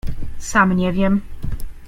Sam 0.39 0.73
nie 0.73 0.93
wiem. 0.93 1.21